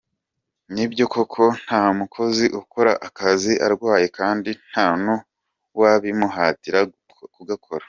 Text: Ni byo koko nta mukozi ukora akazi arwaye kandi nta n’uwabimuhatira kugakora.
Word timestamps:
Ni 0.73 0.85
byo 0.91 1.05
koko 1.13 1.43
nta 1.63 1.83
mukozi 1.97 2.45
ukora 2.61 2.91
akazi 3.07 3.53
arwaye 3.65 4.07
kandi 4.17 4.49
nta 4.69 4.87
n’uwabimuhatira 5.01 6.79
kugakora. 7.35 7.79